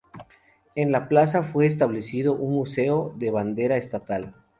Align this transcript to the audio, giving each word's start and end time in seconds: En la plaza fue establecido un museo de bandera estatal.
En 0.73 0.91
la 0.91 1.07
plaza 1.07 1.43
fue 1.43 1.67
establecido 1.67 2.33
un 2.33 2.55
museo 2.55 3.13
de 3.17 3.29
bandera 3.29 3.77
estatal. 3.77 4.33